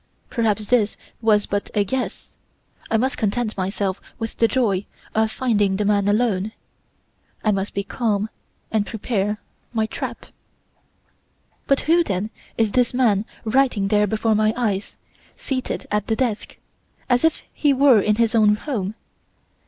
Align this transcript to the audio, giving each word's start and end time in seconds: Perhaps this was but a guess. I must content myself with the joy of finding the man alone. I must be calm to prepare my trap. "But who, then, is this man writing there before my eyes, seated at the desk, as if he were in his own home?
Perhaps 0.31 0.65
this 0.65 0.97
was 1.21 1.45
but 1.45 1.69
a 1.75 1.83
guess. 1.83 2.35
I 2.89 2.97
must 2.97 3.19
content 3.19 3.55
myself 3.55 4.01
with 4.17 4.35
the 4.37 4.47
joy 4.47 4.87
of 5.13 5.29
finding 5.29 5.75
the 5.75 5.85
man 5.85 6.07
alone. 6.07 6.53
I 7.43 7.51
must 7.51 7.75
be 7.75 7.83
calm 7.83 8.27
to 8.73 8.81
prepare 8.83 9.37
my 9.73 9.85
trap. 9.85 10.25
"But 11.67 11.81
who, 11.81 12.03
then, 12.03 12.31
is 12.57 12.71
this 12.71 12.95
man 12.95 13.25
writing 13.45 13.89
there 13.89 14.07
before 14.07 14.33
my 14.33 14.55
eyes, 14.57 14.95
seated 15.35 15.85
at 15.91 16.07
the 16.07 16.15
desk, 16.15 16.57
as 17.07 17.23
if 17.23 17.43
he 17.53 17.71
were 17.71 18.01
in 18.01 18.15
his 18.15 18.33
own 18.33 18.55
home? 18.55 18.95